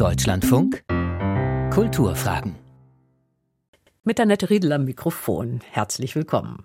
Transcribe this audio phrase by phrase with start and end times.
[0.00, 0.82] Deutschlandfunk
[1.70, 2.54] Kulturfragen.
[4.02, 5.60] Mit Annette Riedel am Mikrofon.
[5.70, 6.64] Herzlich willkommen.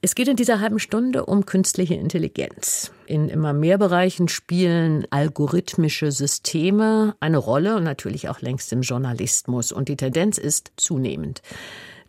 [0.00, 2.90] Es geht in dieser halben Stunde um künstliche Intelligenz.
[3.04, 9.70] In immer mehr Bereichen spielen algorithmische Systeme eine Rolle und natürlich auch längst im Journalismus.
[9.70, 11.42] Und die Tendenz ist zunehmend.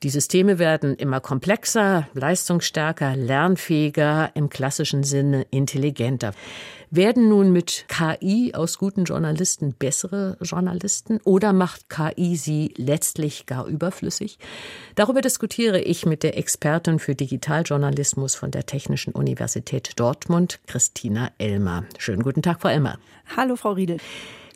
[0.04, 6.34] Die Systeme werden immer komplexer, leistungsstärker, lernfähiger, im klassischen Sinne intelligenter.
[6.92, 13.66] Werden nun mit KI aus guten Journalisten bessere Journalisten oder macht KI sie letztlich gar
[13.66, 14.40] überflüssig?
[14.96, 21.86] Darüber diskutiere ich mit der Expertin für Digitaljournalismus von der Technischen Universität Dortmund, Christina Elmer.
[21.98, 23.00] Schönen guten Tag, Frau Elmer.
[23.38, 23.98] Hallo, Frau Riedel.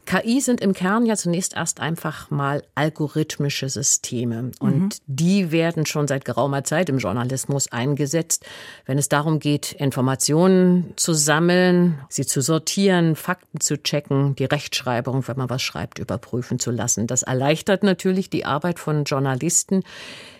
[0.07, 4.51] KI sind im Kern ja zunächst erst einfach mal algorithmische Systeme.
[4.59, 4.89] Und mhm.
[5.05, 8.45] die werden schon seit geraumer Zeit im Journalismus eingesetzt,
[8.85, 15.27] wenn es darum geht, Informationen zu sammeln, sie zu sortieren, Fakten zu checken, die Rechtschreibung,
[15.27, 17.05] wenn man was schreibt, überprüfen zu lassen.
[17.05, 19.83] Das erleichtert natürlich die Arbeit von Journalisten,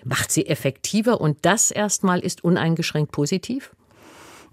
[0.06, 3.72] macht sie effektiver und das erstmal ist uneingeschränkt positiv.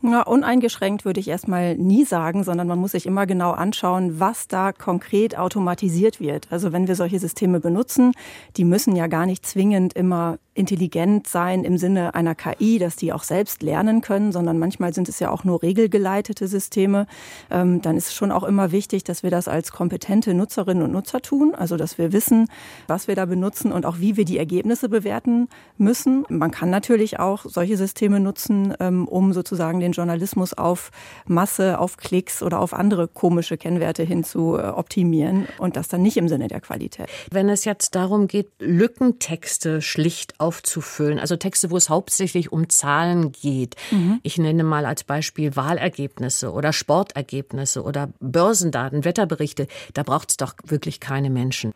[0.06, 4.48] Ja, uneingeschränkt würde ich erstmal nie sagen, sondern man muss sich immer genau anschauen, was
[4.48, 6.46] da konkret automatisiert wird.
[6.50, 8.12] Also wenn wir solche Systeme benutzen,
[8.58, 13.12] die müssen ja gar nicht zwingend immer intelligent sein im Sinne einer KI, dass die
[13.12, 17.06] auch selbst lernen können, sondern manchmal sind es ja auch nur regelgeleitete Systeme.
[17.50, 20.92] Ähm, dann ist es schon auch immer wichtig, dass wir das als kompetente Nutzerinnen und
[20.92, 22.48] Nutzer tun, also dass wir wissen,
[22.86, 26.24] was wir da benutzen und auch wie wir die Ergebnisse bewerten müssen.
[26.28, 30.90] Man kann natürlich auch solche Systeme nutzen, ähm, um sozusagen den Journalismus auf
[31.26, 36.02] Masse, auf Klicks oder auf andere komische Kennwerte hin zu äh, optimieren und das dann
[36.02, 37.08] nicht im Sinne der Qualität.
[37.30, 41.18] Wenn es jetzt darum geht, Lückentexte schlicht aufzufüllen.
[41.18, 43.76] Also Texte, wo es hauptsächlich um Zahlen geht.
[43.90, 44.20] Mhm.
[44.22, 49.66] Ich nenne mal als Beispiel Wahlergebnisse oder Sportergebnisse oder Börsendaten, Wetterberichte.
[49.94, 51.72] Da braucht es doch wirklich keine Menschen.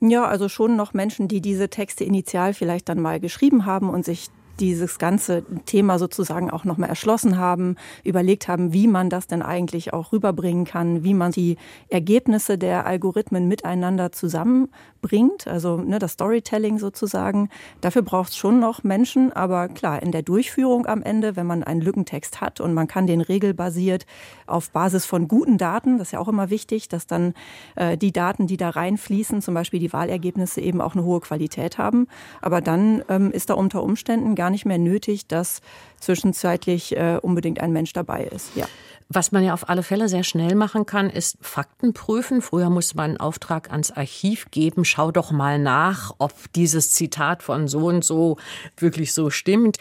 [0.00, 4.04] Ja, also schon noch Menschen, die diese Texte initial vielleicht dann mal geschrieben haben und
[4.04, 4.28] sich
[4.60, 9.92] dieses ganze Thema sozusagen auch nochmal erschlossen haben, überlegt haben, wie man das denn eigentlich
[9.92, 11.56] auch rüberbringen kann, wie man die
[11.88, 17.48] Ergebnisse der Algorithmen miteinander zusammenbringt, also ne, das Storytelling sozusagen.
[17.80, 21.62] Dafür braucht es schon noch Menschen, aber klar, in der Durchführung am Ende, wenn man
[21.62, 24.06] einen Lückentext hat und man kann den regelbasiert
[24.46, 27.34] auf Basis von guten Daten, das ist ja auch immer wichtig, dass dann
[27.76, 31.78] äh, die Daten, die da reinfließen, zum Beispiel die Wahlergebnisse eben auch eine hohe Qualität
[31.78, 32.06] haben.
[32.40, 35.60] Aber dann ähm, ist da unter Umständen gar nicht mehr nötig, dass
[36.00, 38.56] zwischenzeitlich äh, unbedingt ein Mensch dabei ist.
[38.56, 38.66] Ja.
[39.08, 42.42] Was man ja auf alle Fälle sehr schnell machen kann, ist Fakten prüfen.
[42.42, 44.84] Früher musste man einen Auftrag ans Archiv geben.
[44.84, 48.36] Schau doch mal nach, ob dieses Zitat von so und so
[48.76, 49.76] wirklich so stimmt.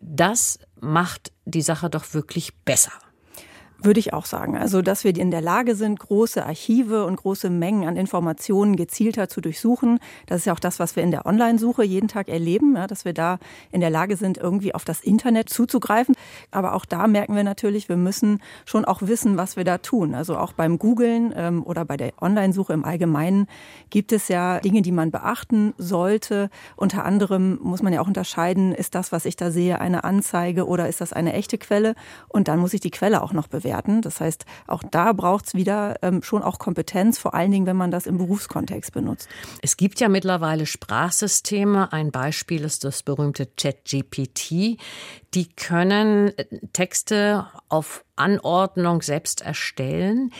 [0.00, 2.92] Das macht die Sache doch wirklich besser.
[3.82, 4.56] Würde ich auch sagen.
[4.56, 9.28] Also, dass wir in der Lage sind, große Archive und große Mengen an Informationen gezielter
[9.28, 9.98] zu durchsuchen.
[10.26, 13.04] Das ist ja auch das, was wir in der Online-Suche jeden Tag erleben, ja, dass
[13.04, 13.38] wir da
[13.72, 16.14] in der Lage sind, irgendwie auf das Internet zuzugreifen.
[16.50, 20.14] Aber auch da merken wir natürlich, wir müssen schon auch wissen, was wir da tun.
[20.14, 23.46] Also auch beim Googlen ähm, oder bei der Online-Suche im Allgemeinen
[23.90, 26.48] gibt es ja Dinge, die man beachten sollte.
[26.76, 30.66] Unter anderem muss man ja auch unterscheiden, ist das, was ich da sehe, eine Anzeige
[30.66, 31.94] oder ist das eine echte Quelle?
[32.28, 34.02] Und dann muss ich die Quelle auch noch bewerten bewerten.
[34.02, 37.76] Das heißt, auch da braucht es wieder ähm, schon auch Kompetenz, vor allen Dingen, wenn
[37.76, 39.28] man das im Berufskontext benutzt.
[39.62, 41.92] Es gibt ja mittlerweile Sprachsysteme.
[41.92, 44.78] Ein Beispiel ist das berühmte ChatGPT.
[45.34, 50.32] Die können äh, Texte auf Anordnung selbst erstellen.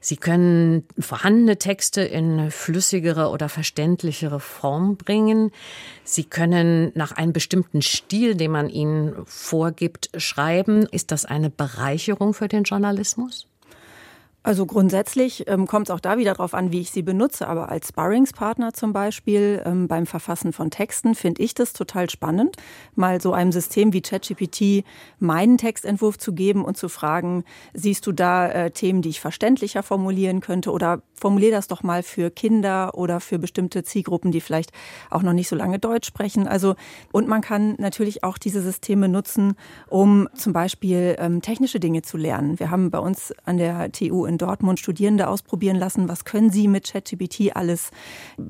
[0.00, 5.52] Sie können vorhandene Texte in flüssigere oder verständlichere Form bringen.
[6.04, 10.86] Sie können nach einem bestimmten Stil, den man ihnen vorgibt, schreiben.
[10.90, 13.49] Ist das eine Bereicherung für den Journalismus?
[14.42, 17.46] Also grundsätzlich ähm, kommt es auch da wieder darauf an, wie ich sie benutze.
[17.46, 22.56] Aber als Sparringspartner zum Beispiel ähm, beim Verfassen von Texten finde ich das total spannend,
[22.94, 24.84] mal so einem System wie ChatGPT
[25.18, 29.82] meinen Textentwurf zu geben und zu fragen, siehst du da äh, Themen, die ich verständlicher
[29.82, 34.72] formulieren könnte oder formulier das doch mal für Kinder oder für bestimmte Zielgruppen, die vielleicht
[35.10, 36.48] auch noch nicht so lange Deutsch sprechen.
[36.48, 36.76] Also
[37.12, 39.54] und man kann natürlich auch diese Systeme nutzen,
[39.88, 42.58] um zum Beispiel ähm, technische Dinge zu lernen.
[42.58, 46.68] Wir haben bei uns an der TU in Dortmund Studierende ausprobieren lassen, was können sie
[46.68, 47.90] mit ChatGPT alles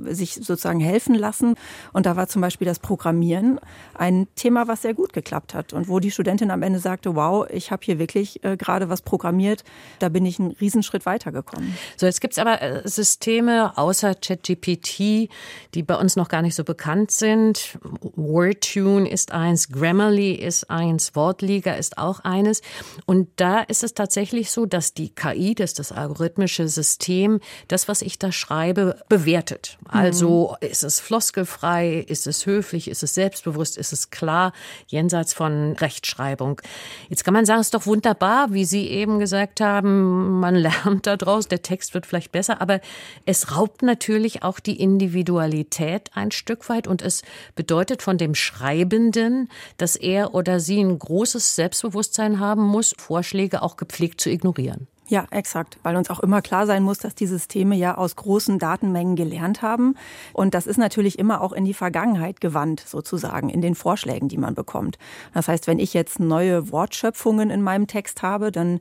[0.04, 1.54] sich sozusagen helfen lassen.
[1.92, 3.58] Und da war zum Beispiel das Programmieren
[3.94, 7.46] ein Thema, was sehr gut geklappt hat und wo die Studentin am Ende sagte, wow,
[7.50, 9.64] ich habe hier wirklich äh, gerade was programmiert,
[9.98, 11.74] da bin ich einen Riesenschritt weitergekommen.
[11.96, 15.30] So, jetzt gibt es aber äh, Systeme außer ChatGPT,
[15.74, 17.78] die bei uns noch gar nicht so bekannt sind.
[18.14, 22.60] Wordtune ist eins, Grammarly ist eins, Wortliga ist auch eines.
[23.06, 27.86] Und da ist es tatsächlich so, dass die KI des ist das algorithmische System das,
[27.86, 29.78] was ich da schreibe, bewertet.
[29.86, 34.52] Also ist es floskelfrei, ist es höflich, ist es selbstbewusst, ist es klar,
[34.88, 36.60] jenseits von Rechtschreibung.
[37.08, 41.06] Jetzt kann man sagen, es ist doch wunderbar, wie Sie eben gesagt haben, man lernt
[41.06, 42.80] daraus, der Text wird vielleicht besser, aber
[43.24, 47.22] es raubt natürlich auch die Individualität ein Stück weit und es
[47.54, 53.76] bedeutet von dem Schreibenden, dass er oder sie ein großes Selbstbewusstsein haben muss, Vorschläge auch
[53.76, 54.88] gepflegt zu ignorieren.
[55.10, 58.60] Ja, exakt, weil uns auch immer klar sein muss, dass die Systeme ja aus großen
[58.60, 59.96] Datenmengen gelernt haben.
[60.32, 64.38] Und das ist natürlich immer auch in die Vergangenheit gewandt, sozusagen, in den Vorschlägen, die
[64.38, 64.98] man bekommt.
[65.34, 68.78] Das heißt, wenn ich jetzt neue Wortschöpfungen in meinem Text habe, dann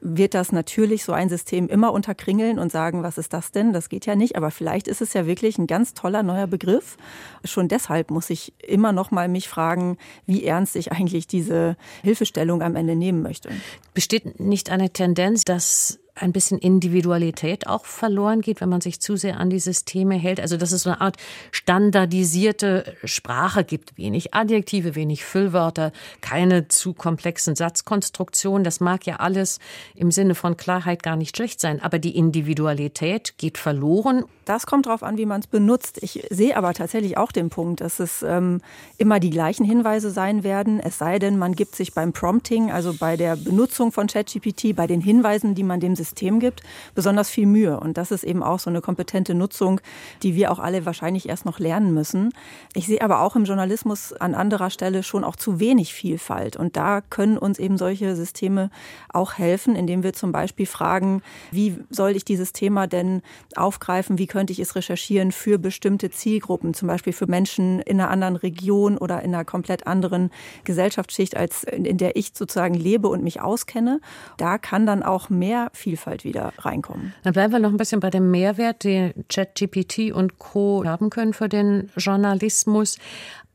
[0.00, 3.72] wird das natürlich so ein System immer unterkringeln und sagen, was ist das denn?
[3.72, 4.36] Das geht ja nicht.
[4.36, 6.96] Aber vielleicht ist es ja wirklich ein ganz toller neuer Begriff.
[7.42, 12.62] Schon deshalb muss ich immer noch mal mich fragen, wie ernst ich eigentlich diese Hilfestellung
[12.62, 13.48] am Ende nehmen möchte.
[13.94, 15.71] Besteht nicht eine Tendenz, dass
[16.14, 20.40] ein bisschen Individualität auch verloren geht, wenn man sich zu sehr an die Systeme hält.
[20.40, 21.16] Also dass es so eine Art
[21.52, 25.90] standardisierte Sprache gibt, wenig Adjektive, wenig Füllwörter,
[26.20, 28.62] keine zu komplexen Satzkonstruktionen.
[28.62, 29.58] Das mag ja alles
[29.94, 34.24] im Sinne von Klarheit gar nicht schlecht sein, aber die Individualität geht verloren.
[34.44, 35.98] Das kommt darauf an, wie man es benutzt.
[36.02, 38.60] Ich sehe aber tatsächlich auch den Punkt, dass es ähm,
[38.98, 42.94] immer die gleichen Hinweise sein werden, es sei denn, man gibt sich beim Prompting, also
[42.94, 46.62] bei der Benutzung von ChatGPT, bei den Hinweisen, die man dem System gibt,
[46.94, 47.78] besonders viel Mühe.
[47.78, 49.80] Und das ist eben auch so eine kompetente Nutzung,
[50.22, 52.32] die wir auch alle wahrscheinlich erst noch lernen müssen.
[52.74, 56.56] Ich sehe aber auch im Journalismus an anderer Stelle schon auch zu wenig Vielfalt.
[56.56, 58.70] Und da können uns eben solche Systeme
[59.08, 63.22] auch helfen, indem wir zum Beispiel fragen, wie soll ich dieses Thema denn
[63.54, 64.18] aufgreifen?
[64.18, 68.36] Wie könnte ich es recherchieren für bestimmte Zielgruppen, zum Beispiel für Menschen in einer anderen
[68.36, 70.30] Region oder in einer komplett anderen
[70.64, 74.00] Gesellschaftsschicht, als in der ich sozusagen lebe und mich auskenne.
[74.36, 77.12] Da kann dann auch mehr Vielfalt Vielfalt wieder reinkommen.
[77.22, 80.84] Dann bleiben wir noch ein bisschen bei dem Mehrwert, den ChatGPT und Co.
[80.84, 82.96] haben können für den Journalismus.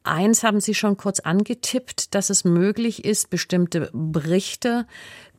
[0.03, 4.85] Eins haben Sie schon kurz angetippt, dass es möglich ist, bestimmte Berichte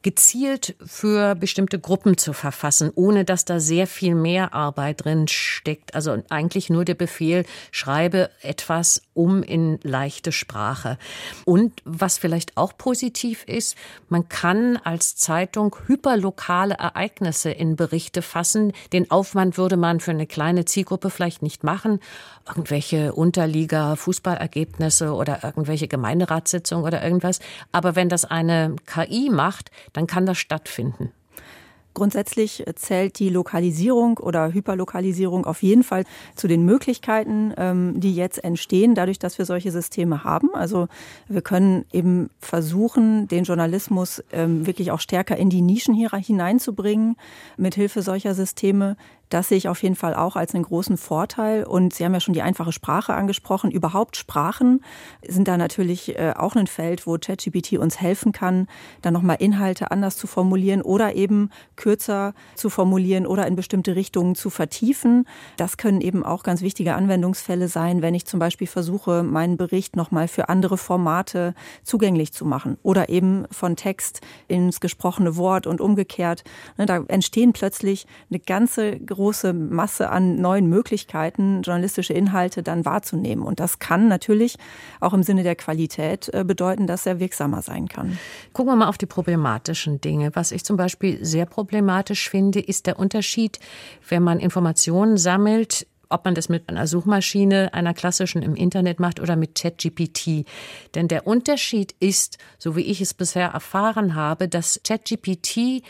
[0.02, 5.94] gezielt für bestimmte Gruppen zu verfassen, ohne dass da sehr viel mehr Arbeit drin steckt.
[5.94, 10.98] Also eigentlich nur der Befehl, schreibe etwas um in leichte Sprache.
[11.44, 13.76] Und was vielleicht auch positiv ist,
[14.08, 18.72] man kann als Zeitung hyperlokale Ereignisse in Berichte fassen.
[18.92, 22.00] Den Aufwand würde man für eine kleine Zielgruppe vielleicht nicht machen.
[22.46, 27.40] Irgendwelche Unterliga-Fußballergebnisse oder irgendwelche Gemeinderatssitzungen oder irgendwas.
[27.72, 31.12] Aber wenn das eine KI macht, dann kann das stattfinden.
[31.98, 36.04] Grundsätzlich zählt die Lokalisierung oder Hyperlokalisierung auf jeden Fall
[36.36, 40.54] zu den Möglichkeiten, ähm, die jetzt entstehen, dadurch, dass wir solche Systeme haben.
[40.54, 40.86] Also
[41.26, 47.16] wir können eben versuchen, den Journalismus ähm, wirklich auch stärker in die Nischen hineinzubringen,
[47.56, 48.96] mit Hilfe solcher Systeme.
[49.28, 51.64] Das sehe ich auf jeden Fall auch als einen großen Vorteil.
[51.64, 53.70] Und Sie haben ja schon die einfache Sprache angesprochen.
[53.70, 54.82] Überhaupt Sprachen
[55.26, 58.66] sind da natürlich äh, auch ein Feld, wo ChatGPT uns helfen kann,
[59.02, 64.34] dann nochmal Inhalte anders zu formulieren oder eben kürzer zu formulieren oder in bestimmte Richtungen
[64.34, 65.26] zu vertiefen.
[65.56, 69.96] Das können eben auch ganz wichtige Anwendungsfälle sein, wenn ich zum Beispiel versuche, meinen Bericht
[69.96, 75.80] nochmal für andere Formate zugänglich zu machen oder eben von Text ins gesprochene Wort und
[75.80, 76.44] umgekehrt.
[76.76, 83.44] Ne, da entstehen plötzlich eine ganze große Masse an neuen Möglichkeiten, journalistische Inhalte dann wahrzunehmen.
[83.44, 84.56] Und das kann natürlich
[85.00, 88.16] auch im Sinne der Qualität äh, bedeuten, dass er wirksamer sein kann.
[88.52, 90.30] Gucken wir mal auf die problematischen Dinge.
[90.34, 93.58] Was ich zum Beispiel sehr problematisch finde, ist der Unterschied,
[94.08, 99.18] wenn man Informationen sammelt, ob man das mit einer Suchmaschine, einer klassischen im Internet macht
[99.18, 100.46] oder mit ChatGPT.
[100.94, 105.82] Denn der Unterschied ist, so wie ich es bisher erfahren habe, dass ChatGPT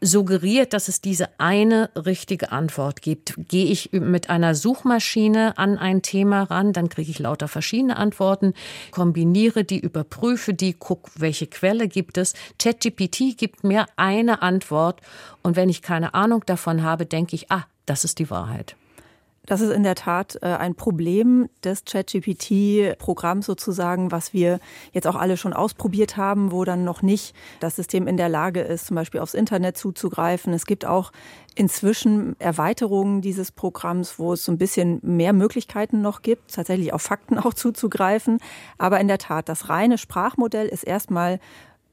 [0.00, 3.34] suggeriert, dass es diese eine richtige Antwort gibt.
[3.48, 8.54] Gehe ich mit einer Suchmaschine an ein Thema ran, dann kriege ich lauter verschiedene Antworten,
[8.90, 12.34] kombiniere die, überprüfe die, guck, welche Quelle gibt es.
[12.58, 15.00] ChatGPT gibt mir eine Antwort
[15.42, 18.76] und wenn ich keine Ahnung davon habe, denke ich, ah, das ist die Wahrheit.
[19.46, 24.60] Das ist in der Tat äh, ein Problem des ChatGPT-Programms sozusagen, was wir
[24.92, 28.60] jetzt auch alle schon ausprobiert haben, wo dann noch nicht das System in der Lage
[28.60, 30.52] ist, zum Beispiel aufs Internet zuzugreifen.
[30.52, 31.10] Es gibt auch
[31.54, 37.02] inzwischen Erweiterungen dieses Programms, wo es so ein bisschen mehr Möglichkeiten noch gibt, tatsächlich auf
[37.02, 38.38] Fakten auch zuzugreifen.
[38.76, 41.40] Aber in der Tat, das reine Sprachmodell ist erstmal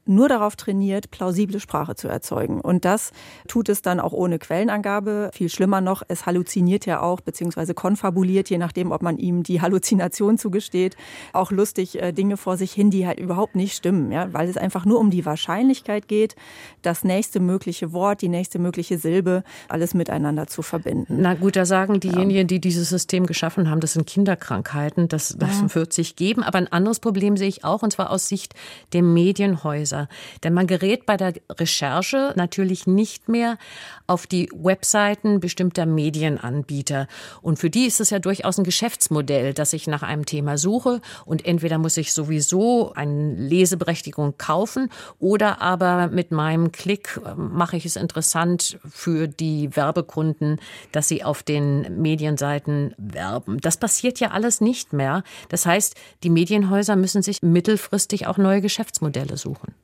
[0.08, 2.60] nur darauf trainiert, plausible Sprache zu erzeugen.
[2.60, 3.12] Und das
[3.46, 5.30] tut es dann auch ohne Quellenangabe.
[5.32, 9.60] Viel schlimmer noch, es halluziniert ja auch, beziehungsweise konfabuliert, je nachdem, ob man ihm die
[9.60, 10.96] Halluzination zugesteht,
[11.32, 14.56] auch lustig äh, Dinge vor sich hin, die halt überhaupt nicht stimmen, ja, weil es
[14.56, 16.36] einfach nur um die Wahrscheinlichkeit geht,
[16.82, 21.18] das nächste mögliche Wort, die nächste mögliche Silbe, alles miteinander zu verbinden.
[21.20, 25.60] Na gut, da sagen diejenigen, die dieses System geschaffen haben, das sind Kinderkrankheiten, das, das
[25.60, 25.74] ja.
[25.74, 26.42] wird sich geben.
[26.42, 28.54] Aber ein anderes Problem sehe ich auch, und zwar aus Sicht
[28.92, 29.97] der Medienhäuser.
[30.44, 33.58] Denn man gerät bei der Recherche natürlich nicht mehr
[34.06, 37.08] auf die Webseiten bestimmter Medienanbieter.
[37.42, 41.00] Und für die ist es ja durchaus ein Geschäftsmodell, dass ich nach einem Thema suche
[41.24, 47.76] und entweder muss ich sowieso eine Leseberechtigung kaufen oder aber mit meinem Klick äh, mache
[47.76, 50.60] ich es interessant für die Werbekunden,
[50.92, 53.58] dass sie auf den Medienseiten werben.
[53.60, 55.22] Das passiert ja alles nicht mehr.
[55.48, 59.74] Das heißt, die Medienhäuser müssen sich mittelfristig auch neue Geschäftsmodelle suchen.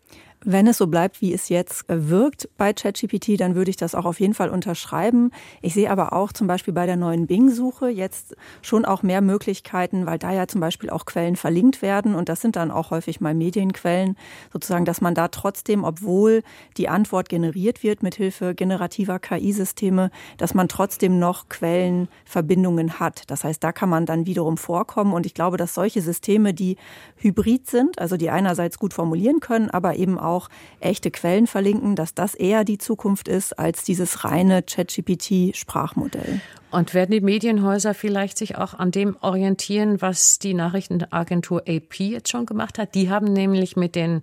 [0.47, 3.95] Wenn es so bleibt, wie es jetzt äh, wirkt bei ChatGPT, dann würde ich das
[3.95, 5.31] auch auf jeden Fall unterschreiben.
[5.63, 10.05] Ich sehe aber auch zum Beispiel bei der neuen Bing-Suche jetzt schon auch mehr Möglichkeiten,
[10.05, 13.23] weil da ja zum Beispiel auch Quellen verlinkt werden und das sind dann auch häufig
[13.23, 14.19] mal Medienquellen,
[14.53, 16.43] sozusagen, dass man da trotzdem, obwohl
[16.77, 23.23] die Antwort generiert wird mit Hilfe generativer KI-Systeme, dass man trotzdem noch Quellenverbindungen hat.
[23.31, 26.77] Das heißt, da kann man dann wiederum vorkommen und ich glaube, dass solche Systeme, die
[27.17, 30.49] hybrid sind, also die einerseits gut formulieren können, aber eben auch auch
[30.81, 36.41] echte Quellen verlinken, dass das eher die Zukunft ist als dieses reine ChatGPT-Sprachmodell.
[36.71, 42.31] Und werden die Medienhäuser vielleicht sich auch an dem orientieren, was die Nachrichtenagentur AP jetzt
[42.31, 42.97] schon gemacht hat?
[42.97, 44.23] Die haben nämlich mit den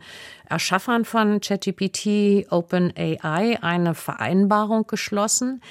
[0.49, 5.61] Erschaffern von ChatGPT OpenAI eine Vereinbarung geschlossen.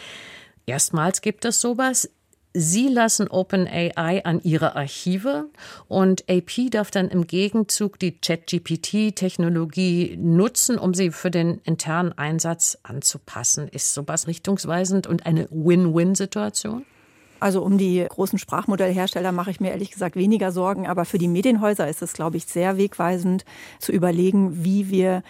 [0.64, 2.08] Erstmals gibt es sowas.
[2.52, 5.48] Sie lassen OpenAI an ihre Archive
[5.86, 12.76] und AP darf dann im Gegenzug die ChatGPT-Technologie nutzen, um sie für den internen Einsatz
[12.82, 13.68] anzupassen.
[13.68, 16.84] Ist sowas richtungsweisend und eine Win-Win-Situation?
[17.38, 21.28] Also um die großen Sprachmodellhersteller mache ich mir ehrlich gesagt weniger Sorgen, aber für die
[21.28, 23.44] Medienhäuser ist es, glaube ich, sehr wegweisend
[23.78, 25.22] zu überlegen, wie wir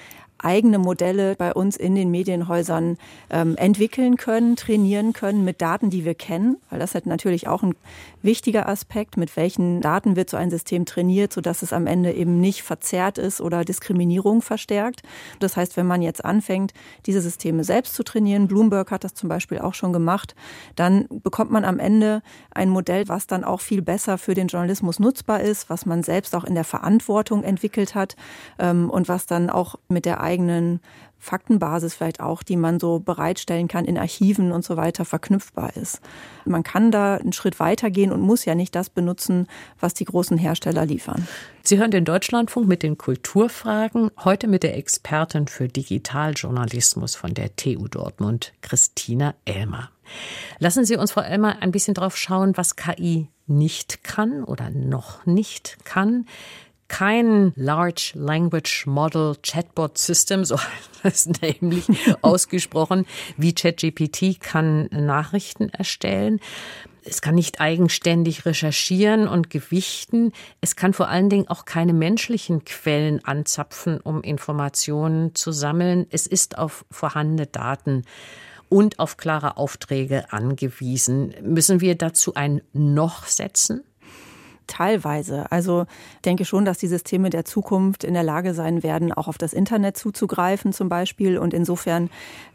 [0.45, 2.97] eigene Modelle bei uns in den Medienhäusern
[3.31, 7.63] ähm, entwickeln können, trainieren können mit Daten, die wir kennen, weil das hat natürlich auch
[7.63, 7.75] ein
[8.23, 12.41] wichtiger Aspekt, mit welchen Daten wird so ein System trainiert, sodass es am Ende eben
[12.41, 15.03] nicht verzerrt ist oder Diskriminierung verstärkt.
[15.39, 16.73] Das heißt, wenn man jetzt anfängt,
[17.07, 20.35] diese Systeme selbst zu trainieren, Bloomberg hat das zum Beispiel auch schon gemacht,
[20.77, 24.99] dann bekommt man am Ende ein Modell, was dann auch viel besser für den Journalismus
[24.99, 28.17] nutzbar ist, was man selbst auch in der Verantwortung entwickelt hat
[28.59, 30.81] ähm, und was dann auch mit der eigenen
[31.19, 36.01] Faktenbasis vielleicht auch, die man so bereitstellen kann in Archiven und so weiter, verknüpfbar ist.
[36.47, 39.47] Man kann da einen Schritt weitergehen und muss ja nicht das benutzen,
[39.79, 41.29] was die großen Hersteller liefern.
[41.63, 47.55] Sie hören den Deutschlandfunk mit den Kulturfragen, heute mit der Expertin für Digitaljournalismus von der
[47.55, 49.91] TU Dortmund, Christina Elmer.
[50.59, 55.27] Lassen Sie uns, Frau Elmer, ein bisschen drauf schauen, was KI nicht kann oder noch
[55.27, 56.25] nicht kann
[56.91, 61.85] kein Large Language Model Chatbot System, so heißt es nämlich
[62.21, 63.07] ausgesprochen,
[63.37, 66.41] wie ChatGPT kann Nachrichten erstellen.
[67.03, 70.33] Es kann nicht eigenständig recherchieren und gewichten.
[70.61, 76.07] Es kann vor allen Dingen auch keine menschlichen Quellen anzapfen, um Informationen zu sammeln.
[76.11, 78.05] Es ist auf vorhandene Daten
[78.69, 81.35] und auf klare Aufträge angewiesen.
[81.43, 83.83] Müssen wir dazu ein Noch setzen?
[84.71, 85.51] Teilweise.
[85.51, 85.87] Also
[86.25, 89.53] denke schon, dass die Systeme der Zukunft in der Lage sein werden, auch auf das
[89.53, 91.39] Internet zuzugreifen zum Beispiel.
[91.39, 92.09] Und insofern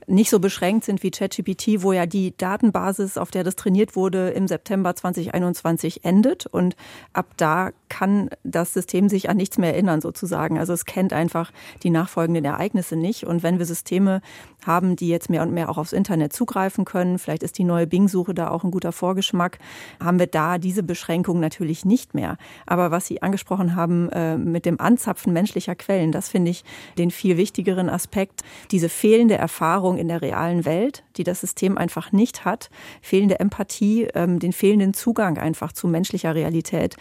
[0.07, 4.29] nicht so beschränkt sind wie ChatGPT, wo ja die Datenbasis, auf der das trainiert wurde,
[4.29, 6.45] im September 2021 endet.
[6.45, 6.77] Und
[7.12, 10.57] ab da kann das System sich an nichts mehr erinnern, sozusagen.
[10.57, 11.51] Also es kennt einfach
[11.84, 13.25] die nachfolgenden Ereignisse nicht.
[13.25, 14.22] Und wenn wir Systeme
[14.67, 17.88] haben, die jetzt mehr und mehr auch aufs Internet zugreifen können, vielleicht ist die neue
[17.88, 19.60] Bing-Suche da auch ein guter Vorgeschmack,
[20.03, 22.38] haben wir da diese Beschränkung natürlich nicht mehr.
[22.65, 26.63] Aber was Sie angesprochen haben äh, mit dem Anzapfen menschlicher Quellen, das finde ich
[26.98, 28.41] den viel wichtigeren Aspekt.
[28.72, 32.69] Diese fehlende Erfahrung in der realen Welt, die das System einfach nicht hat,
[33.01, 36.95] fehlende Empathie, ähm, den fehlenden Zugang einfach zu menschlicher Realität.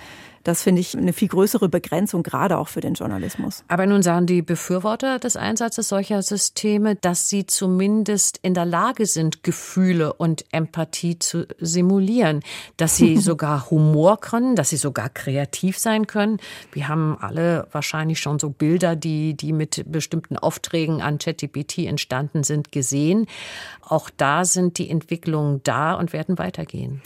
[0.44, 3.64] Das finde ich eine viel größere Begrenzung, gerade auch für den Journalismus.
[3.66, 9.06] Aber nun sagen die Befürworter des Einsatzes solcher Systeme, dass sie zumindest in der Lage
[9.06, 12.40] sind, Gefühle und Empathie zu simulieren,
[12.76, 16.38] dass sie sogar Humor können, dass sie sogar kreativ sein können.
[16.72, 22.44] Wir haben alle wahrscheinlich schon so Bilder, die, die mit bestimmten Aufträgen an ChatGPT entstanden
[22.44, 23.26] sind, gesehen.
[23.80, 27.00] Auch da sind die Entwicklungen da und werden weitergehen.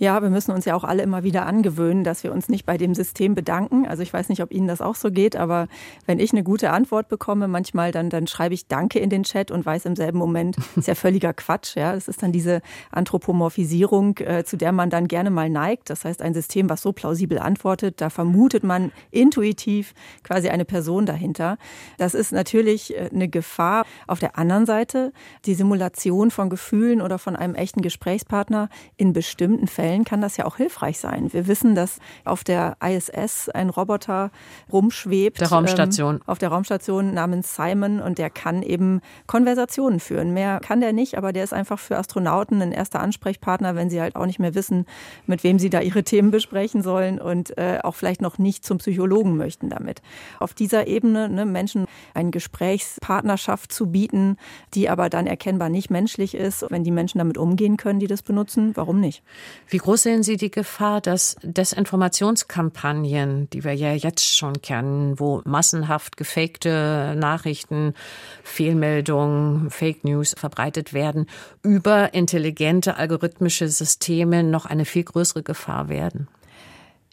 [0.00, 2.78] Ja, wir müssen uns ja auch alle immer wieder angewöhnen, dass wir uns nicht bei
[2.78, 3.86] dem System bedanken.
[3.86, 5.68] Also ich weiß nicht, ob Ihnen das auch so geht, aber
[6.06, 9.50] wenn ich eine gute Antwort bekomme, manchmal dann, dann schreibe ich Danke in den Chat
[9.50, 11.76] und weiß im selben Moment, ist ja völliger Quatsch.
[11.76, 15.90] Ja, das ist dann diese Anthropomorphisierung, äh, zu der man dann gerne mal neigt.
[15.90, 19.92] Das heißt, ein System, was so plausibel antwortet, da vermutet man intuitiv
[20.22, 21.58] quasi eine Person dahinter.
[21.98, 23.84] Das ist natürlich äh, eine Gefahr.
[24.06, 25.12] Auf der anderen Seite
[25.44, 30.36] die Simulation von Gefühlen oder von einem echten Gesprächspartner in bestimmten Fällen Fällen kann das
[30.36, 31.32] ja auch hilfreich sein.
[31.32, 34.30] Wir wissen, dass auf der ISS ein Roboter
[34.72, 35.40] rumschwebt.
[35.40, 36.16] Der Raumstation.
[36.16, 40.32] Ähm, auf der Raumstation namens Simon und der kann eben Konversationen führen.
[40.32, 44.00] Mehr kann der nicht, aber der ist einfach für Astronauten ein erster Ansprechpartner, wenn sie
[44.00, 44.86] halt auch nicht mehr wissen,
[45.26, 48.78] mit wem sie da ihre Themen besprechen sollen und äh, auch vielleicht noch nicht zum
[48.78, 50.02] Psychologen möchten damit.
[50.38, 54.36] Auf dieser Ebene ne, Menschen eine Gesprächspartnerschaft zu bieten,
[54.72, 58.22] die aber dann erkennbar nicht menschlich ist, wenn die Menschen damit umgehen können, die das
[58.22, 59.24] benutzen, warum nicht?
[59.66, 65.42] Wie groß sehen Sie die Gefahr, dass Desinformationskampagnen, die wir ja jetzt schon kennen, wo
[65.44, 67.94] massenhaft gefakte Nachrichten,
[68.42, 71.26] Fehlmeldungen, Fake News verbreitet werden,
[71.62, 76.28] über intelligente algorithmische Systeme noch eine viel größere Gefahr werden?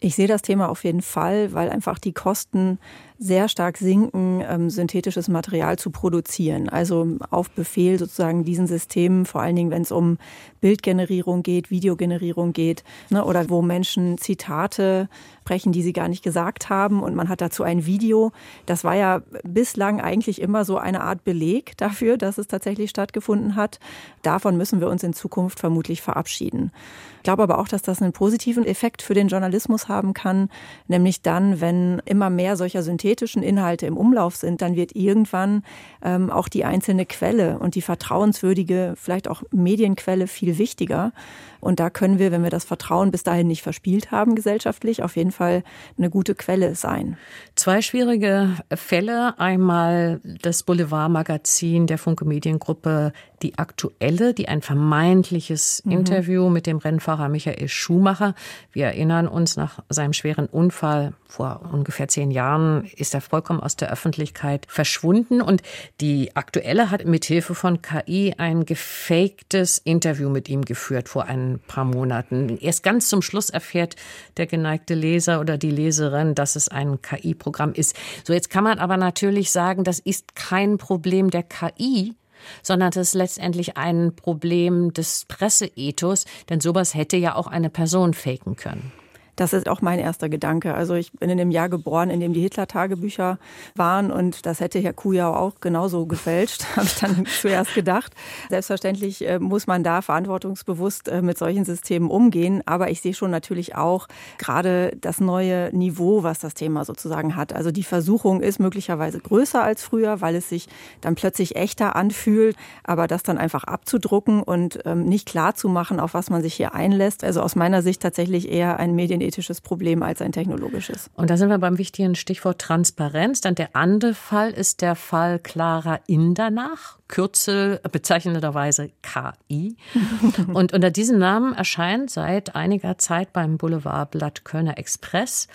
[0.00, 2.78] Ich sehe das Thema auf jeden Fall, weil einfach die Kosten
[3.18, 6.68] sehr stark sinken, ähm, synthetisches Material zu produzieren.
[6.68, 10.18] Also auf Befehl sozusagen diesen Systemen, vor allen Dingen, wenn es um
[10.60, 15.08] Bildgenerierung geht, Videogenerierung geht, ne, oder wo Menschen Zitate
[15.40, 18.32] sprechen, die sie gar nicht gesagt haben und man hat dazu ein Video.
[18.66, 23.56] Das war ja bislang eigentlich immer so eine Art Beleg dafür, dass es tatsächlich stattgefunden
[23.56, 23.80] hat.
[24.22, 26.70] Davon müssen wir uns in Zukunft vermutlich verabschieden.
[27.16, 30.50] Ich glaube aber auch, dass das einen positiven Effekt für den Journalismus haben kann,
[30.86, 35.62] nämlich dann, wenn immer mehr solcher Synthesen synthetischen Inhalte im Umlauf sind, dann wird irgendwann
[36.02, 41.12] ähm, auch die einzelne Quelle und die vertrauenswürdige, vielleicht auch Medienquelle viel wichtiger.
[41.60, 45.16] Und da können wir, wenn wir das Vertrauen bis dahin nicht verspielt haben, gesellschaftlich, auf
[45.16, 45.64] jeden Fall
[45.96, 47.16] eine gute Quelle sein.
[47.56, 49.38] Zwei schwierige Fälle.
[49.38, 53.12] Einmal das Boulevardmagazin der Funke Mediengruppe
[53.42, 55.92] Die Aktuelle, die ein vermeintliches mhm.
[55.92, 58.34] Interview mit dem Rennfahrer Michael Schumacher.
[58.72, 63.76] Wir erinnern uns, nach seinem schweren Unfall vor ungefähr zehn Jahren ist er vollkommen aus
[63.76, 65.40] der Öffentlichkeit verschwunden.
[65.42, 65.62] Und
[66.00, 71.60] die Aktuelle hat mit Hilfe von KI ein gefaktes Interview mit ihm geführt vor ein
[71.66, 72.58] paar Monaten.
[72.60, 73.96] Erst ganz zum Schluss erfährt
[74.36, 77.94] der geneigte Leser oder die Leserin, dass es ein KI-Programm ist.
[78.24, 82.14] So, jetzt kann man aber natürlich sagen, das ist kein Problem der KI,
[82.62, 88.14] sondern das ist letztendlich ein Problem des Presseethos, denn sowas hätte ja auch eine Person
[88.14, 88.92] faken können.
[89.38, 90.74] Das ist auch mein erster Gedanke.
[90.74, 93.38] Also ich bin in dem Jahr geboren, in dem die Hitler-Tagebücher
[93.76, 98.14] waren und das hätte Herr Kujau auch genauso gefälscht, habe ich dann zuerst gedacht.
[98.50, 103.30] Selbstverständlich äh, muss man da verantwortungsbewusst äh, mit solchen Systemen umgehen, aber ich sehe schon
[103.30, 107.52] natürlich auch gerade das neue Niveau, was das Thema sozusagen hat.
[107.52, 110.66] Also die Versuchung ist möglicherweise größer als früher, weil es sich
[111.00, 116.00] dann plötzlich echter anfühlt, aber das dann einfach abzudrucken und ähm, nicht klar zu machen,
[116.00, 117.22] auf was man sich hier einlässt.
[117.22, 121.10] Also aus meiner Sicht tatsächlich eher ein Medien ethisches Problem als ein technologisches.
[121.14, 123.40] Und da sind wir beim wichtigen Stichwort Transparenz.
[123.40, 129.76] Dann der andere Fall ist der Fall Clara Indernach, Kürzel bezeichnenderweise KI.
[130.52, 135.48] Und unter diesem Namen erscheint seit einiger Zeit beim Boulevardblatt Kölner Express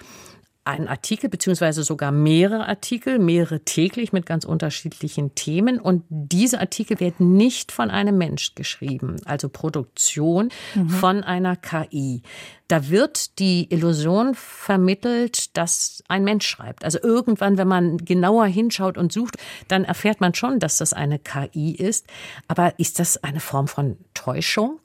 [0.65, 5.77] ein Artikel beziehungsweise sogar mehrere Artikel, mehrere täglich mit ganz unterschiedlichen Themen.
[5.77, 10.89] Und diese Artikel werden nicht von einem Mensch geschrieben, also Produktion mhm.
[10.89, 12.21] von einer KI.
[12.69, 16.85] Da wird die Illusion vermittelt, dass ein Mensch schreibt.
[16.85, 19.35] Also irgendwann, wenn man genauer hinschaut und sucht,
[19.67, 22.07] dann erfährt man schon, dass das eine KI ist.
[22.47, 24.79] Aber ist das eine Form von Täuschung?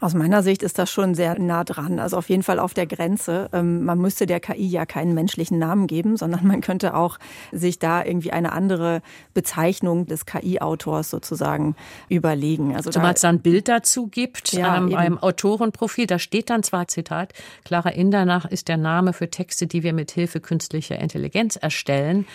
[0.00, 2.86] Aus meiner Sicht ist das schon sehr nah dran, also auf jeden Fall auf der
[2.86, 3.50] Grenze.
[3.52, 7.18] Ähm, man müsste der KI ja keinen menschlichen Namen geben, sondern man könnte auch
[7.52, 9.02] sich da irgendwie eine andere
[9.34, 11.76] Bezeichnung des KI-Autors sozusagen
[12.08, 12.74] überlegen.
[12.74, 16.62] Also Zumal es da ein Bild dazu gibt, ja, einem, einem Autorenprofil, da steht dann
[16.62, 17.34] zwar Zitat,
[17.64, 22.26] Clara Indernach ist der Name für Texte, die wir mit Hilfe künstlicher Intelligenz erstellen.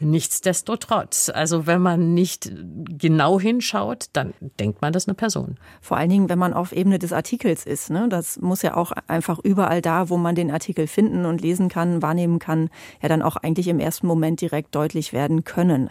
[0.00, 2.52] Nichtsdestotrotz, also wenn man nicht
[2.98, 5.56] genau hinschaut, dann denkt man, das ist eine Person.
[5.80, 7.90] Vor allen Dingen, wenn man auf Ebene des Artikels ist.
[7.90, 8.08] Ne?
[8.08, 12.02] Das muss ja auch einfach überall da, wo man den Artikel finden und lesen kann,
[12.02, 12.70] wahrnehmen kann,
[13.02, 15.88] ja dann auch eigentlich im ersten Moment direkt deutlich werden können.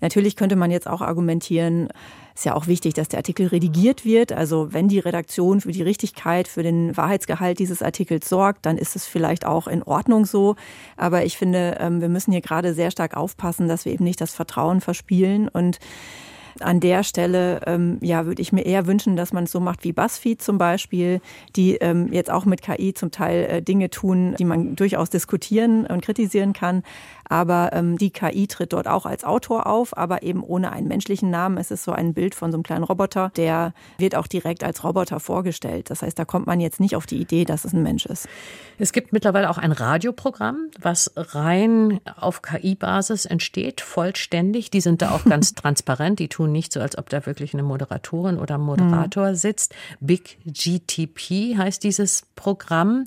[0.00, 1.88] Natürlich könnte man jetzt auch argumentieren,
[2.34, 4.32] ist ja auch wichtig, dass der Artikel redigiert wird.
[4.32, 8.94] Also wenn die Redaktion für die Richtigkeit, für den Wahrheitsgehalt dieses Artikels sorgt, dann ist
[8.94, 10.54] es vielleicht auch in Ordnung so.
[10.96, 14.20] Aber ich finde, ähm, wir müssen hier gerade sehr stark aufpassen, dass wir eben nicht
[14.20, 15.78] das Vertrauen verspielen und
[16.60, 19.84] an der Stelle ähm, ja, würde ich mir eher wünschen, dass man es so macht
[19.84, 21.20] wie BuzzFeed zum Beispiel,
[21.56, 25.86] die ähm, jetzt auch mit KI zum Teil äh, Dinge tun, die man durchaus diskutieren
[25.86, 26.82] und kritisieren kann.
[27.28, 31.30] Aber ähm, die KI tritt dort auch als Autor auf, aber eben ohne einen menschlichen
[31.30, 31.58] Namen.
[31.58, 34.84] Es ist so ein Bild von so einem kleinen Roboter, der wird auch direkt als
[34.84, 35.90] Roboter vorgestellt.
[35.90, 38.28] Das heißt, da kommt man jetzt nicht auf die Idee, dass es ein Mensch ist.
[38.78, 44.70] Es gibt mittlerweile auch ein Radioprogramm, was rein auf KI-Basis entsteht, vollständig.
[44.70, 46.18] Die sind da auch ganz transparent.
[46.18, 49.34] Die tun nicht so, als ob da wirklich eine Moderatorin oder Moderator mhm.
[49.34, 49.74] sitzt.
[50.00, 53.04] Big GTP heißt dieses Programm.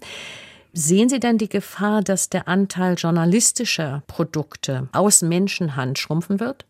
[0.74, 6.66] Sehen Sie denn die Gefahr, dass der Anteil journalistischer Produkte aus Menschenhand schrumpfen wird?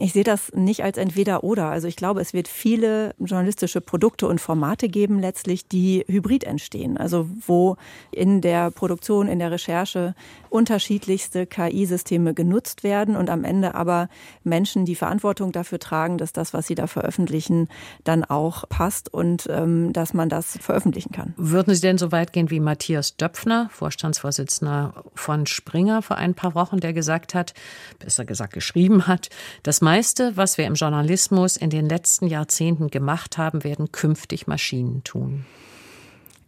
[0.00, 1.66] Ich sehe das nicht als entweder oder.
[1.66, 6.96] Also ich glaube, es wird viele journalistische Produkte und Formate geben, letztlich, die hybrid entstehen.
[6.96, 7.76] Also wo
[8.12, 10.14] in der Produktion, in der Recherche
[10.50, 14.08] unterschiedlichste KI-Systeme genutzt werden und am Ende aber
[14.44, 17.68] Menschen die Verantwortung dafür tragen, dass das, was sie da veröffentlichen,
[18.04, 21.34] dann auch passt und ähm, dass man das veröffentlichen kann.
[21.36, 26.54] Würden Sie denn so weit gehen wie Matthias Döpfner, Vorstandsvorsitzender von Springer vor ein paar
[26.54, 27.52] Wochen, der gesagt hat,
[27.98, 29.28] besser gesagt geschrieben hat,
[29.64, 35.02] dass meiste, was wir im Journalismus in den letzten Jahrzehnten gemacht haben, werden künftig Maschinen
[35.02, 35.46] tun.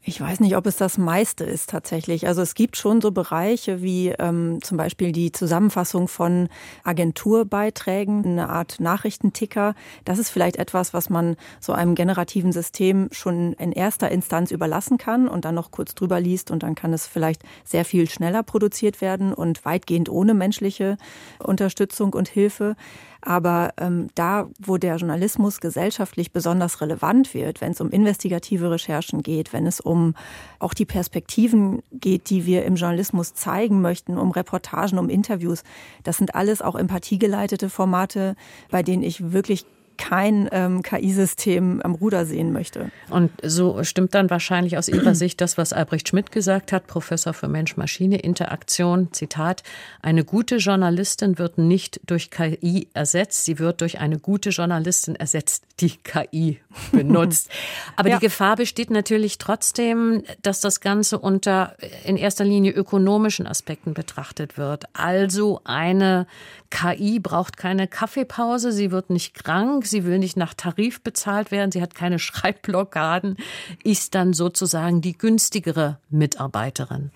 [0.02, 2.26] Ich weiß nicht, ob es das meiste ist tatsächlich.
[2.26, 6.48] Also es gibt schon so Bereiche wie ähm, zum Beispiel die Zusammenfassung von
[6.84, 9.74] Agenturbeiträgen, eine Art Nachrichtenticker.
[10.04, 14.98] Das ist vielleicht etwas, was man so einem generativen System schon in erster Instanz überlassen
[14.98, 18.42] kann und dann noch kurz drüber liest und dann kann es vielleicht sehr viel schneller
[18.42, 20.98] produziert werden und weitgehend ohne menschliche
[21.38, 22.74] Unterstützung und Hilfe.
[23.22, 29.22] Aber ähm, da, wo der Journalismus gesellschaftlich besonders relevant wird, wenn es um investigative Recherchen
[29.22, 30.14] geht, wenn es um
[30.58, 35.62] auch die Perspektiven geht, die wir im Journalismus zeigen möchten, um Reportagen, um Interviews,
[36.02, 38.36] das sind alles auch empathiegeleitete Formate,
[38.70, 39.66] bei denen ich wirklich
[40.00, 42.90] kein ähm, KI-System am Ruder sehen möchte.
[43.10, 47.34] Und so stimmt dann wahrscheinlich aus Ihrer Sicht das, was Albrecht Schmidt gesagt hat, Professor
[47.34, 49.62] für Mensch-Maschine-Interaktion, Zitat,
[50.00, 55.64] eine gute Journalistin wird nicht durch KI ersetzt, sie wird durch eine gute Journalistin ersetzt,
[55.80, 56.60] die KI
[56.92, 57.50] benutzt.
[57.96, 58.18] Aber ja.
[58.18, 64.56] die Gefahr besteht natürlich trotzdem, dass das Ganze unter in erster Linie ökonomischen Aspekten betrachtet
[64.56, 64.84] wird.
[64.94, 66.26] Also eine
[66.70, 71.72] KI braucht keine Kaffeepause, sie wird nicht krank, sie will nicht nach Tarif bezahlt werden,
[71.72, 73.36] sie hat keine Schreibblockaden,
[73.84, 77.10] ist dann sozusagen die günstigere Mitarbeiterin.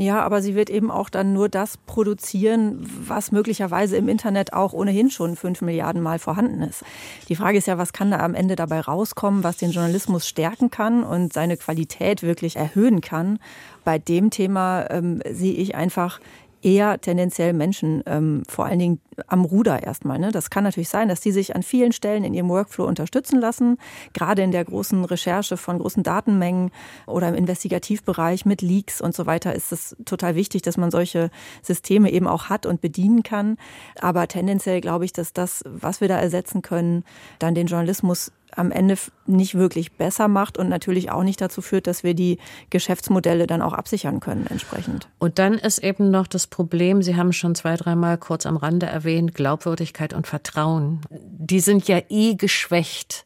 [0.00, 4.72] Ja, aber sie wird eben auch dann nur das produzieren, was möglicherweise im Internet auch
[4.72, 6.84] ohnehin schon fünf Milliarden Mal vorhanden ist.
[7.28, 10.70] Die Frage ist ja, was kann da am Ende dabei rauskommen, was den Journalismus stärken
[10.70, 13.40] kann und seine Qualität wirklich erhöhen kann.
[13.82, 16.20] Bei dem Thema ähm, sehe ich einfach
[16.62, 20.18] eher tendenziell Menschen, ähm, vor allen Dingen am Ruder erstmal.
[20.18, 20.32] Ne?
[20.32, 23.78] Das kann natürlich sein, dass die sich an vielen Stellen in ihrem Workflow unterstützen lassen,
[24.12, 26.70] gerade in der großen Recherche von großen Datenmengen
[27.06, 31.30] oder im Investigativbereich mit Leaks und so weiter ist es total wichtig, dass man solche
[31.62, 33.56] Systeme eben auch hat und bedienen kann.
[34.00, 37.04] Aber tendenziell glaube ich, dass das, was wir da ersetzen können,
[37.38, 41.86] dann den Journalismus am Ende nicht wirklich besser macht und natürlich auch nicht dazu führt,
[41.86, 42.38] dass wir die
[42.70, 45.08] Geschäftsmodelle dann auch absichern können entsprechend.
[45.18, 48.86] Und dann ist eben noch das Problem, Sie haben schon zwei, dreimal kurz am Rande
[48.86, 51.00] erwähnt, Glaubwürdigkeit und Vertrauen.
[51.10, 53.24] Die sind ja eh geschwächt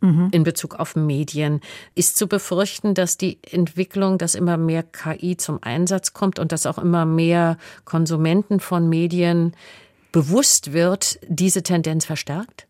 [0.00, 0.28] mhm.
[0.32, 1.60] in Bezug auf Medien.
[1.94, 6.66] Ist zu befürchten, dass die Entwicklung, dass immer mehr KI zum Einsatz kommt und dass
[6.66, 9.54] auch immer mehr Konsumenten von Medien
[10.12, 12.66] bewusst wird, diese Tendenz verstärkt?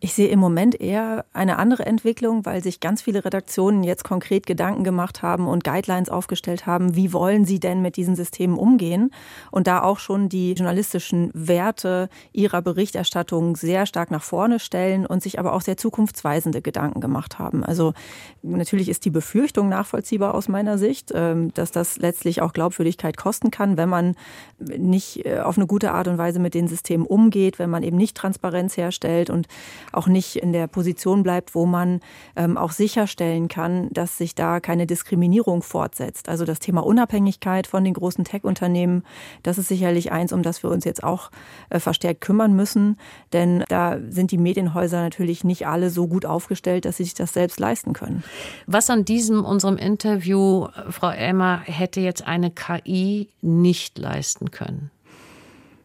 [0.00, 4.46] Ich sehe im Moment eher eine andere Entwicklung, weil sich ganz viele Redaktionen jetzt konkret
[4.46, 9.10] Gedanken gemacht haben und Guidelines aufgestellt haben, wie wollen sie denn mit diesen Systemen umgehen
[9.50, 15.20] und da auch schon die journalistischen Werte ihrer Berichterstattung sehr stark nach vorne stellen und
[15.20, 17.64] sich aber auch sehr zukunftsweisende Gedanken gemacht haben.
[17.64, 17.92] Also
[18.42, 23.50] natürlich ist die Befürchtung nachvollziehbar aus meiner Sicht, ähm, dass das letztlich auch Glaubwürdigkeit kosten
[23.50, 24.14] kann, wenn man
[24.60, 27.96] nicht äh, auf eine gute Art und Weise mit den Systemen umgeht, wenn man eben
[27.96, 29.48] nicht Transparenz herstellt und
[29.92, 32.00] auch nicht in der Position bleibt, wo man
[32.36, 36.28] ähm, auch sicherstellen kann, dass sich da keine Diskriminierung fortsetzt.
[36.28, 39.02] Also das Thema Unabhängigkeit von den großen Tech-Unternehmen,
[39.42, 41.30] das ist sicherlich eins, um das wir uns jetzt auch
[41.70, 42.98] äh, verstärkt kümmern müssen.
[43.32, 47.32] Denn da sind die Medienhäuser natürlich nicht alle so gut aufgestellt, dass sie sich das
[47.32, 48.22] selbst leisten können.
[48.66, 54.90] Was an diesem unserem Interview, Frau Elmer, hätte jetzt eine KI nicht leisten können?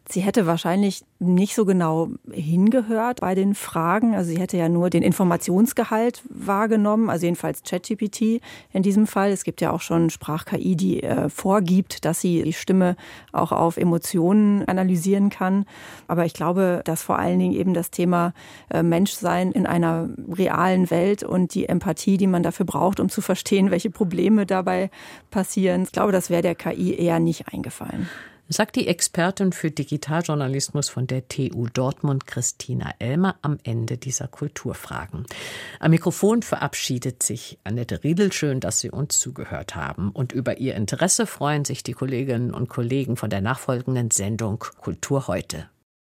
[0.09, 4.15] Sie hätte wahrscheinlich nicht so genau hingehört bei den Fragen.
[4.15, 8.41] Also sie hätte ja nur den Informationsgehalt wahrgenommen, also jedenfalls ChatGPT
[8.73, 9.31] in diesem Fall.
[9.31, 12.97] Es gibt ja auch schon Sprach-KI, die äh, vorgibt, dass sie die Stimme
[13.31, 15.65] auch auf Emotionen analysieren kann.
[16.07, 18.33] Aber ich glaube, dass vor allen Dingen eben das Thema
[18.69, 23.21] äh, Menschsein in einer realen Welt und die Empathie, die man dafür braucht, um zu
[23.21, 24.91] verstehen, welche Probleme dabei
[25.31, 28.09] passieren, ich glaube, das wäre der KI eher nicht eingefallen
[28.53, 35.25] sagt die Expertin für Digitaljournalismus von der TU Dortmund, Christina Elmer, am Ende dieser Kulturfragen.
[35.79, 38.31] Am Mikrofon verabschiedet sich Annette Riedel.
[38.31, 40.11] Schön, dass Sie uns zugehört haben.
[40.11, 45.27] Und über Ihr Interesse freuen sich die Kolleginnen und Kollegen von der nachfolgenden Sendung Kultur
[45.27, 45.67] heute.